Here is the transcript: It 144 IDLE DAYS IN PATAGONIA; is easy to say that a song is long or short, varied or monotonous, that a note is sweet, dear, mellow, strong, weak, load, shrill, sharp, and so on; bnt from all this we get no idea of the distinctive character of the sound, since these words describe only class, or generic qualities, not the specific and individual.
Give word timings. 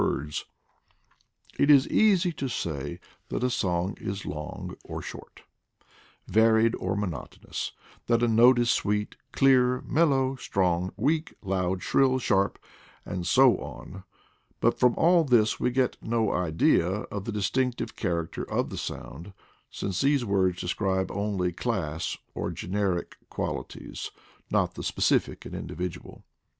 It 0.01 0.07
144 1.59 1.61
IDLE 1.61 1.67
DAYS 1.75 1.85
IN 1.85 1.89
PATAGONIA; 1.91 2.07
is 2.09 2.11
easy 2.15 2.31
to 2.33 2.47
say 2.47 2.99
that 3.29 3.43
a 3.43 3.51
song 3.51 3.95
is 3.99 4.25
long 4.25 4.75
or 4.83 4.99
short, 5.03 5.43
varied 6.25 6.73
or 6.79 6.95
monotonous, 6.95 7.73
that 8.07 8.23
a 8.23 8.27
note 8.27 8.57
is 8.57 8.71
sweet, 8.71 9.15
dear, 9.35 9.81
mellow, 9.81 10.35
strong, 10.37 10.91
weak, 10.97 11.35
load, 11.43 11.83
shrill, 11.83 12.17
sharp, 12.17 12.57
and 13.05 13.27
so 13.27 13.57
on; 13.59 14.03
bnt 14.59 14.79
from 14.79 14.95
all 14.97 15.23
this 15.23 15.59
we 15.59 15.69
get 15.69 15.97
no 16.01 16.31
idea 16.33 16.87
of 17.11 17.25
the 17.25 17.31
distinctive 17.31 17.95
character 17.95 18.41
of 18.49 18.71
the 18.71 18.79
sound, 18.79 19.33
since 19.69 20.01
these 20.01 20.25
words 20.25 20.59
describe 20.59 21.11
only 21.11 21.51
class, 21.51 22.17
or 22.33 22.49
generic 22.49 23.17
qualities, 23.29 24.09
not 24.49 24.73
the 24.73 24.81
specific 24.81 25.45
and 25.45 25.53
individual. 25.53 26.23